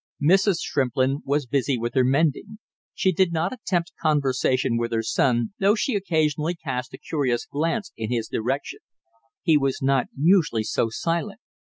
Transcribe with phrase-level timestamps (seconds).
[0.19, 0.61] Mrs.
[0.63, 2.57] Shrimplin was busy with her mending.
[2.95, 7.91] She did not attempt conversation with her son, though she occasionally cast a curious glance
[7.95, 8.79] in his direction;
[9.43, 11.39] he was not usually so silent.